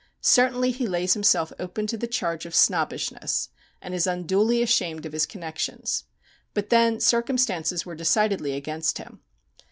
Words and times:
Certainly 0.21 0.71
he 0.71 0.87
lays 0.87 1.13
himself 1.13 1.53
open 1.59 1.85
to 1.85 1.95
the 1.95 2.07
charge 2.07 2.47
of 2.47 2.55
snobbishness, 2.55 3.49
and 3.83 3.93
is 3.93 4.07
unduly 4.07 4.63
ashamed 4.63 5.05
of 5.05 5.13
his 5.13 5.27
connections. 5.27 6.05
But 6.55 6.71
then 6.71 6.99
circumstances 6.99 7.85
were 7.85 7.93
decidedly 7.93 8.53
against 8.53 8.97
him. 8.97 9.19